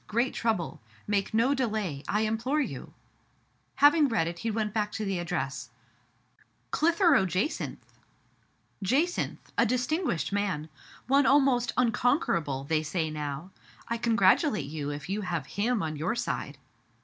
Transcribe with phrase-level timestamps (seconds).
[0.07, 0.81] Great trouble!
[1.05, 2.91] Make no delay, I implore you?
[3.75, 5.69] Having read it, he went back to the address
[6.73, 7.85] —"CHtheroe Jacynth!
[8.23, 8.53] '*"
[8.83, 10.69] Jacynth!— a distinguished man.
[11.05, 13.51] One almost unconquerable, they say now.
[13.89, 16.57] I congratulate you if you have him on your side.